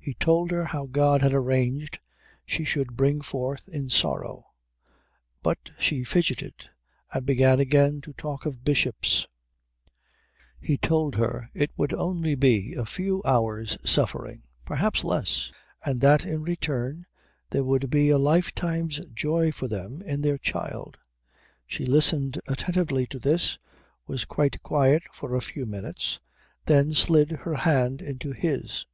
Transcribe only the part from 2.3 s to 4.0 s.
she should bring forth in